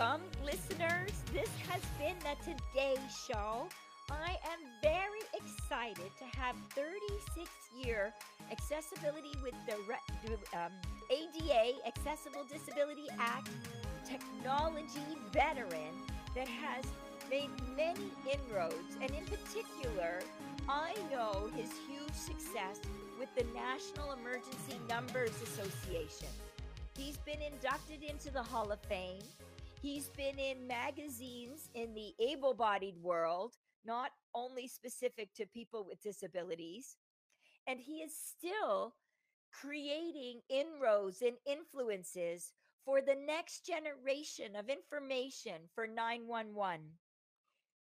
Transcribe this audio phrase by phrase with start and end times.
[0.00, 1.10] Welcome, listeners.
[1.30, 2.96] This has been the Today
[3.28, 3.68] Show.
[4.10, 8.14] I am very excited to have 36 year
[8.50, 9.74] Accessibility with the
[10.58, 10.72] um,
[11.10, 13.50] ADA, Accessible Disability Act,
[14.06, 15.92] technology veteran
[16.34, 16.84] that has
[17.30, 18.96] made many inroads.
[19.02, 20.20] And in particular,
[20.66, 22.80] I know his huge success
[23.18, 26.28] with the National Emergency Numbers Association.
[26.96, 29.20] He's been inducted into the Hall of Fame.
[29.80, 33.54] He's been in magazines in the able bodied world,
[33.86, 36.98] not only specific to people with disabilities.
[37.66, 38.94] And he is still
[39.50, 42.52] creating inroads and influences
[42.84, 46.80] for the next generation of information for 911.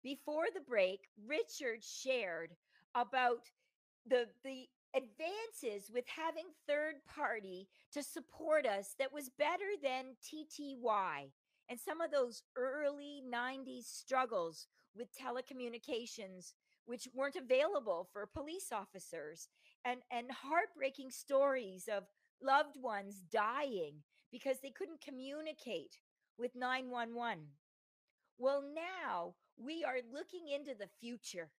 [0.04, 2.50] Before the break, Richard shared
[2.94, 3.40] about
[4.08, 11.30] the, the advances with having third party to support us that was better than TTY
[11.68, 14.66] and some of those early 90s struggles
[14.96, 16.52] with telecommunications
[16.86, 19.48] which weren't available for police officers
[19.84, 22.04] and and heartbreaking stories of
[22.42, 23.94] loved ones dying
[24.32, 25.98] because they couldn't communicate
[26.38, 27.44] with 911
[28.38, 31.50] well now we are looking into the future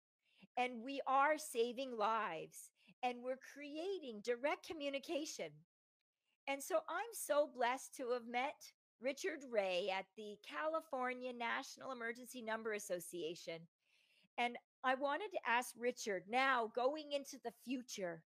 [0.58, 2.70] and we are saving lives
[3.04, 5.50] and we're creating direct communication.
[6.48, 8.56] And so I'm so blessed to have met
[9.02, 13.60] Richard Ray at the California National Emergency Number Association.
[14.38, 18.24] And I wanted to ask Richard now going into the future,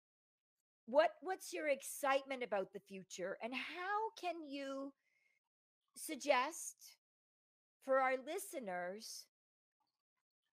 [0.87, 4.93] what what's your excitement about the future and how can you
[5.95, 6.97] suggest
[7.85, 9.27] for our listeners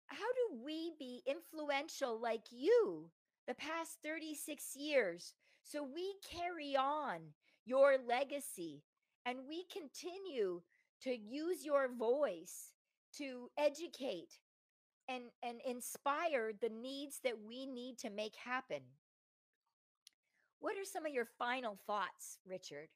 [0.08, 3.10] how do we be influential like you
[3.48, 5.34] the past 36 years
[5.64, 7.20] so we carry on
[7.66, 8.84] your legacy
[9.26, 10.62] and we continue
[11.04, 12.74] to use your voice
[13.18, 14.40] to educate
[15.08, 18.82] and, and inspire the needs that we need to make happen.
[20.60, 22.90] What are some of your final thoughts, Richard?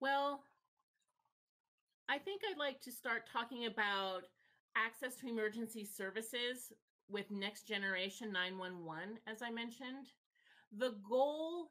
[0.00, 0.42] Well,
[2.08, 4.22] I think I'd like to start talking about
[4.76, 6.72] access to emergency services
[7.08, 10.08] with next generation 911, as I mentioned.
[10.76, 11.70] The goal,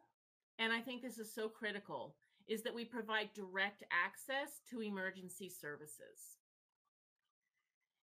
[0.60, 2.16] and I think this is so critical,
[2.48, 6.38] is that we provide direct access to emergency services.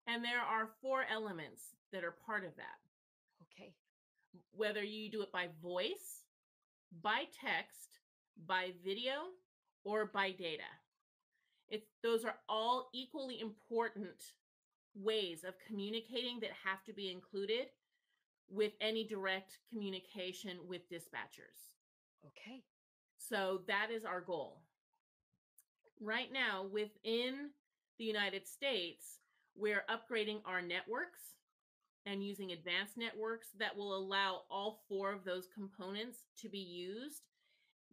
[0.08, 2.80] And there are four elements that are part of that.
[3.44, 3.74] Okay.
[4.52, 6.24] Whether you do it by voice,
[7.02, 8.00] by text,
[8.48, 9.12] by video,
[9.84, 10.64] or by data.
[11.70, 14.34] It's, those are all equally important
[14.96, 17.68] ways of communicating that have to be included
[18.50, 21.72] with any direct communication with dispatchers.
[22.26, 22.64] Okay.
[23.18, 24.62] So that is our goal.
[26.00, 27.52] Right now, within
[27.98, 29.20] the United States,
[29.56, 31.22] we're upgrading our networks
[32.06, 37.22] and using advanced networks that will allow all four of those components to be used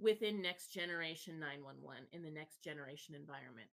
[0.01, 3.69] within next generation 911 in the next generation environment.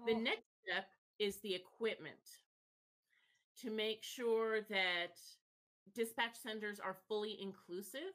[0.00, 0.06] Oh.
[0.06, 0.86] The next step
[1.18, 2.16] is the equipment
[3.62, 5.16] to make sure that
[5.94, 8.14] dispatch centers are fully inclusive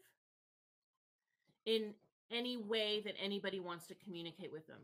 [1.66, 1.94] in
[2.32, 4.80] any way that anybody wants to communicate with them.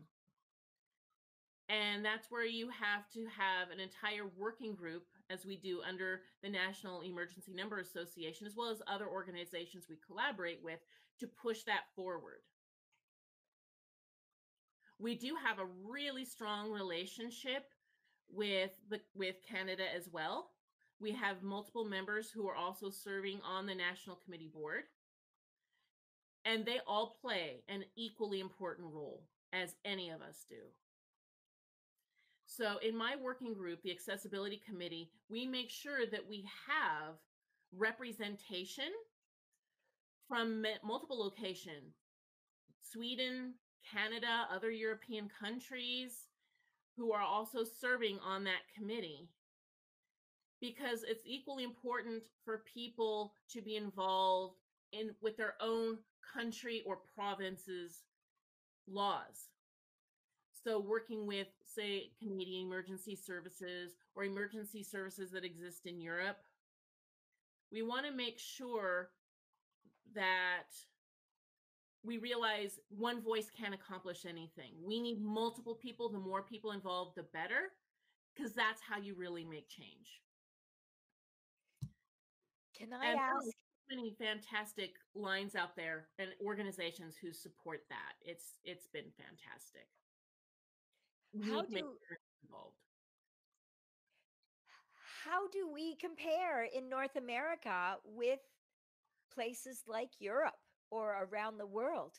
[1.68, 6.20] And that's where you have to have an entire working group, as we do under
[6.42, 10.80] the National Emergency Number Association, as well as other organizations we collaborate with,
[11.20, 12.42] to push that forward.
[14.98, 17.64] We do have a really strong relationship
[18.30, 20.50] with the with Canada as well.
[21.00, 24.84] We have multiple members who are also serving on the National Committee Board.
[26.44, 29.22] And they all play an equally important role
[29.52, 30.56] as any of us do.
[32.46, 37.14] So, in my working group, the Accessibility Committee, we make sure that we have
[37.74, 38.90] representation
[40.28, 41.94] from multiple locations
[42.90, 43.54] Sweden,
[43.90, 46.28] Canada, other European countries,
[46.96, 49.28] who are also serving on that committee
[50.60, 54.56] because it's equally important for people to be involved
[54.92, 55.98] in with their own
[56.34, 58.02] country or province's
[58.88, 59.48] laws
[60.64, 66.38] so working with say canadian emergency services or emergency services that exist in europe
[67.72, 69.10] we want to make sure
[70.14, 70.68] that
[72.04, 74.72] we realize one voice can't accomplish anything.
[74.84, 76.08] We need multiple people.
[76.08, 77.72] The more people involved, the better,
[78.34, 80.20] because that's how you really make change.
[82.76, 83.46] Can I and ask?
[83.46, 83.50] Oh
[83.94, 88.14] many fantastic lines out there and organizations who support that.
[88.24, 89.88] It's it's been fantastic.
[91.44, 91.98] How need to make do
[92.44, 92.76] involved.
[95.24, 98.40] how do we compare in North America with
[99.32, 100.58] places like Europe
[100.90, 102.18] or around the world?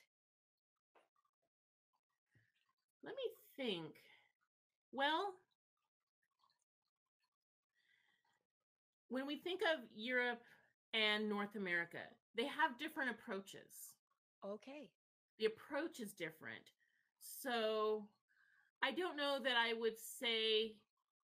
[3.03, 3.95] Let me think.
[4.91, 5.33] Well,
[9.09, 10.41] when we think of Europe
[10.93, 11.99] and North America,
[12.35, 13.93] they have different approaches.
[14.45, 14.89] Okay.
[15.39, 16.71] The approach is different.
[17.41, 18.07] So
[18.83, 20.75] I don't know that I would say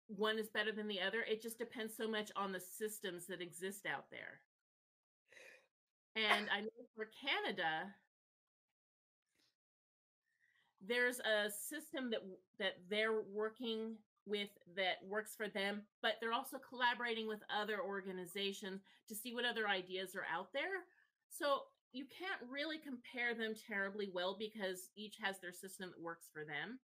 [0.07, 1.21] one is better than the other.
[1.21, 4.41] It just depends so much on the systems that exist out there.
[6.15, 7.93] And I know for Canada,
[10.85, 12.21] there's a system that
[12.59, 18.81] that they're working with that works for them, but they're also collaborating with other organizations
[19.07, 20.85] to see what other ideas are out there.
[21.29, 26.27] So you can't really compare them terribly well because each has their system that works
[26.33, 26.79] for them.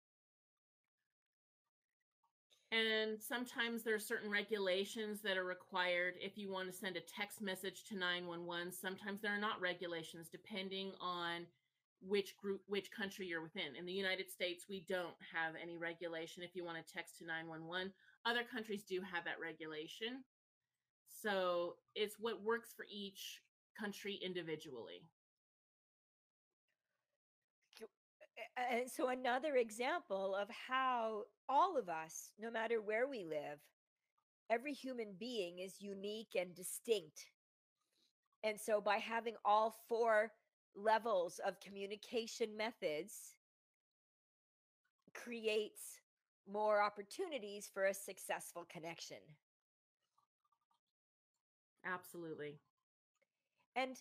[2.71, 7.01] And sometimes there are certain regulations that are required if you want to send a
[7.01, 8.73] text message to 911.
[8.73, 11.45] Sometimes there are not regulations depending on
[12.01, 13.75] which group, which country you're within.
[13.77, 17.25] In the United States, we don't have any regulation if you want to text to
[17.25, 17.91] 911.
[18.25, 20.23] Other countries do have that regulation.
[21.07, 23.41] So it's what works for each
[23.79, 25.03] country individually.
[28.71, 33.59] And so, another example of how all of us, no matter where we live,
[34.49, 37.25] every human being is unique and distinct.
[38.43, 40.31] And so, by having all four
[40.77, 43.35] levels of communication methods,
[45.13, 45.99] creates
[46.49, 49.17] more opportunities for a successful connection.
[51.85, 52.59] Absolutely.
[53.75, 53.97] And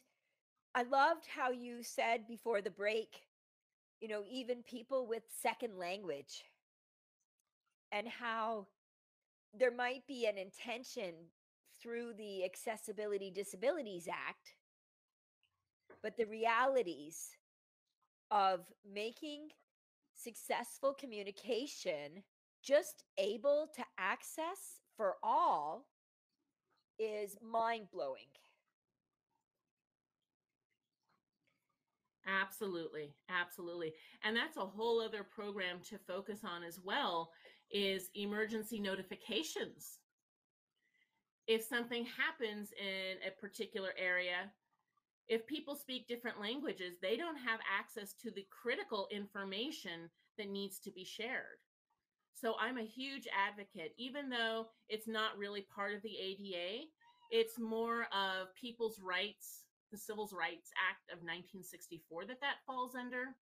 [0.74, 3.22] I loved how you said before the break,
[4.00, 6.44] you know, even people with second language,
[7.92, 8.66] and how
[9.58, 11.14] there might be an intention
[11.80, 14.54] through the Accessibility Disabilities Act,
[16.02, 17.30] but the realities
[18.30, 19.48] of making
[20.14, 22.22] successful communication
[22.62, 25.86] just able to access for all
[26.98, 28.26] is mind blowing.
[32.26, 33.14] Absolutely.
[33.28, 33.92] Absolutely.
[34.24, 37.30] And that's a whole other program to focus on as well
[37.70, 39.98] is emergency notifications.
[41.46, 44.50] If something happens in a particular area,
[45.28, 50.08] if people speak different languages, they don't have access to the critical information
[50.38, 51.58] that needs to be shared.
[52.32, 56.84] So I'm a huge advocate, even though it's not really part of the ADA,
[57.30, 63.34] it's more of people's rights, the Civil Rights Act of 1964 that that falls under.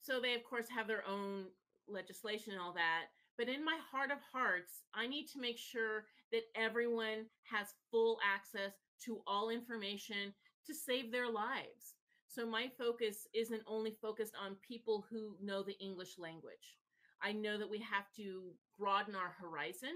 [0.00, 1.46] So they, of course, have their own
[1.88, 3.06] legislation and all that.
[3.38, 8.18] But in my heart of hearts, I need to make sure that everyone has full
[8.24, 8.72] access
[9.04, 10.32] to all information
[10.66, 11.94] to save their lives.
[12.28, 16.76] So my focus isn't only focused on people who know the English language.
[17.22, 19.94] I know that we have to broaden our horizon.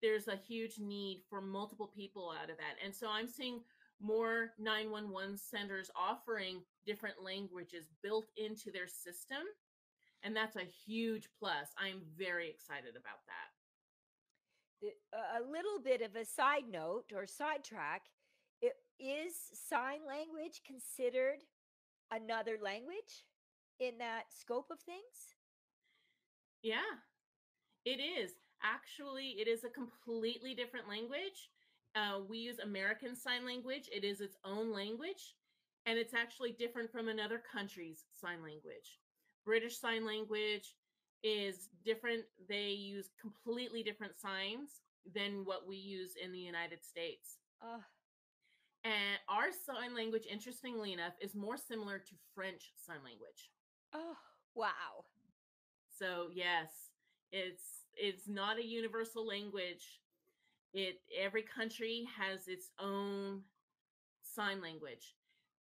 [0.00, 2.76] There's a huge need for multiple people out of that.
[2.84, 3.60] And so I'm seeing
[4.00, 9.42] more 911 centers offering different languages built into their system.
[10.22, 11.68] And that's a huge plus.
[11.76, 13.50] I'm very excited about that.
[15.38, 18.02] A little bit of a side note or sidetrack
[18.98, 19.34] is
[19.68, 21.38] sign language considered
[22.10, 23.24] another language
[23.80, 25.36] in that scope of things?
[26.62, 26.98] Yeah,
[27.84, 28.32] it is.
[28.62, 31.50] Actually, it is a completely different language.
[31.94, 35.34] Uh, we use American Sign Language, it is its own language,
[35.86, 38.98] and it's actually different from another country's sign language.
[39.44, 40.74] British Sign Language
[41.22, 44.82] is different, they use completely different signs
[45.14, 47.38] than what we use in the United States.
[47.62, 47.78] Uh,
[48.84, 53.50] And our sign language, interestingly enough, is more similar to French Sign Language.
[53.94, 54.16] oh,
[54.54, 55.04] wow.
[55.98, 56.70] So yes,
[57.32, 60.00] it's it's not a universal language.
[60.72, 63.42] It every country has its own
[64.22, 65.14] sign language.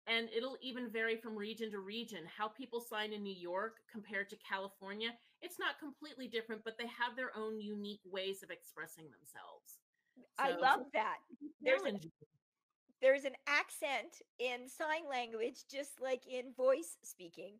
[0.05, 2.23] And it'll even vary from region to region.
[2.37, 6.87] How people sign in New York compared to California, it's not completely different, but they
[6.87, 9.79] have their own unique ways of expressing themselves.
[10.37, 11.19] I love that.
[11.61, 12.11] There's challenging.
[13.03, 17.55] There's an accent in sign language just like in voice speaking.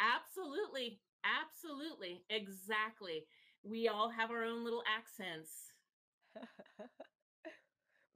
[0.00, 0.98] Absolutely.
[1.22, 2.24] Absolutely.
[2.30, 3.26] Exactly.
[3.62, 5.50] We all have our own little accents.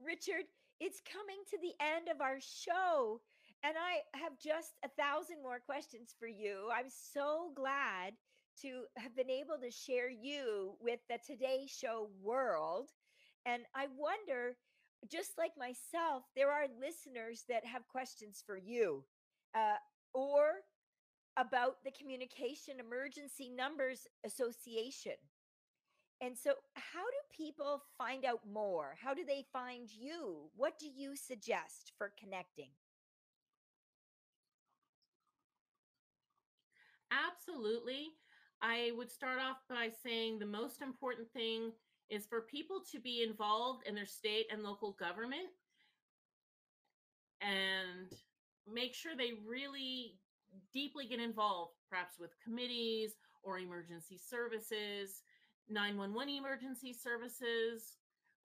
[0.00, 0.46] Richard,
[0.80, 3.20] it's coming to the end of our show.
[3.62, 6.68] And I have just a thousand more questions for you.
[6.74, 8.14] I'm so glad
[8.62, 12.90] to have been able to share you with the Today Show world.
[13.44, 14.56] And I wonder,
[15.10, 19.04] just like myself, there are listeners that have questions for you
[19.54, 19.76] uh,
[20.14, 20.62] or
[21.36, 25.14] about the Communication Emergency Numbers Association.
[26.20, 28.96] And so, how do people find out more?
[29.02, 30.50] How do they find you?
[30.56, 32.70] What do you suggest for connecting?
[37.10, 38.10] Absolutely.
[38.62, 41.72] I would start off by saying the most important thing
[42.10, 45.48] is for people to be involved in their state and local government
[47.40, 48.12] and
[48.72, 50.18] make sure they really
[50.72, 55.22] deeply get involved, perhaps with committees or emergency services,
[55.68, 57.96] 911 emergency services,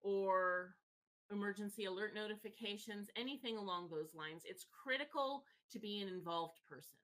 [0.02, 0.74] or
[1.30, 4.42] emergency alert notifications, anything along those lines.
[4.44, 6.98] It's critical to be an involved person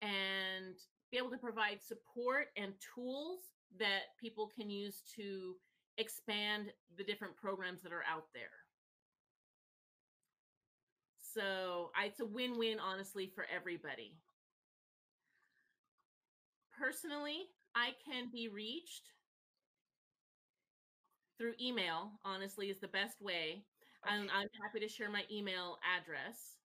[0.00, 0.76] and
[1.10, 3.40] be able to provide support and tools
[3.78, 5.56] that people can use to
[5.98, 8.50] expand the different programs that are out there.
[11.34, 14.14] So it's a win win, honestly, for everybody.
[16.78, 19.12] Personally, I can be reached
[21.38, 23.62] through email, honestly, is the best way.
[24.04, 24.14] Okay.
[24.14, 26.56] I'm, I'm happy to share my email address.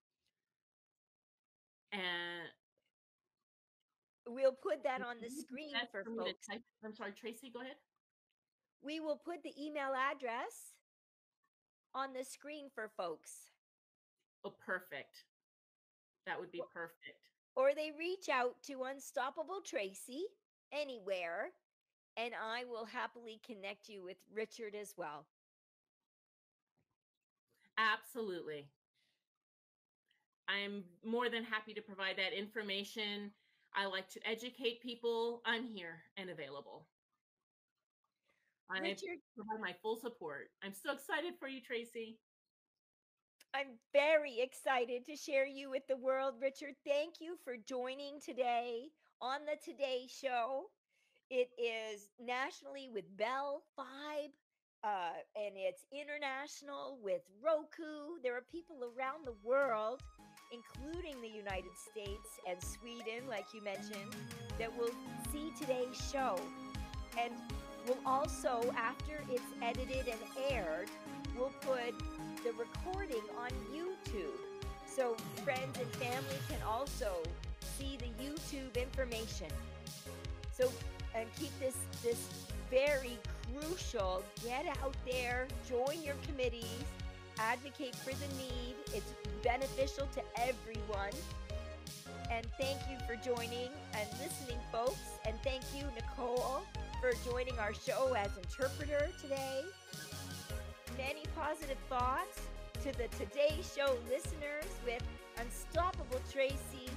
[1.91, 2.32] And
[4.33, 6.47] We'll put that on the screen for, for folks.
[6.83, 7.75] I'm sorry, Tracy, go ahead.
[8.81, 10.73] We will put the email address
[11.93, 13.31] on the screen for folks.
[14.43, 15.25] Oh, perfect.
[16.25, 17.29] That would be perfect.
[17.55, 20.23] Or they reach out to Unstoppable Tracy
[20.73, 21.51] anywhere,
[22.17, 25.27] and I will happily connect you with Richard as well.
[27.77, 28.67] Absolutely.
[30.47, 33.31] I'm more than happy to provide that information
[33.75, 35.41] I like to educate people.
[35.45, 36.87] I'm here and available.
[38.69, 40.49] I Richard, provide my full support.
[40.63, 42.17] I'm so excited for you, Tracy.
[43.53, 46.75] I'm very excited to share you with the world, Richard.
[46.85, 48.85] Thank you for joining today
[49.21, 50.65] on the Today Show.
[51.29, 54.33] It is nationally with Bell Fibe,
[54.83, 58.21] uh, and it's international with Roku.
[58.23, 60.01] There are people around the world
[60.53, 64.15] including the United States and Sweden, like you mentioned,
[64.59, 64.91] that will
[65.31, 66.39] see today's show.
[67.19, 67.33] And
[67.87, 70.19] we'll also, after it's edited and
[70.49, 70.89] aired,
[71.37, 71.97] we'll put
[72.43, 74.39] the recording on YouTube.
[74.85, 77.17] So friends and family can also
[77.77, 79.47] see the YouTube information.
[80.51, 80.71] So
[81.15, 82.27] and keep this this
[82.69, 83.17] very
[83.51, 84.23] crucial.
[84.43, 86.83] Get out there, join your committees,
[87.39, 88.75] advocate for the need.
[88.93, 89.13] It's
[89.43, 91.13] beneficial to everyone.
[92.31, 95.19] And thank you for joining and listening, folks.
[95.25, 96.61] And thank you, Nicole,
[97.01, 99.61] for joining our show as interpreter today.
[100.97, 102.41] Many positive thoughts
[102.83, 105.03] to the Today Show listeners with
[105.37, 106.89] Unstoppable Tracy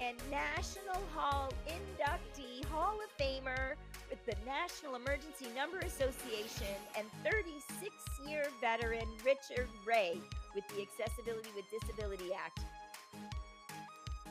[0.00, 3.74] and National Hall inductee, Hall of Famer,
[4.10, 7.94] with the National Emergency Number Association and 36
[8.26, 10.18] year veteran Richard Ray
[10.54, 12.60] with the Accessibility with Disability Act.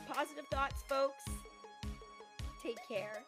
[0.06, 1.24] Positive thoughts, folks.
[2.62, 3.24] Take care.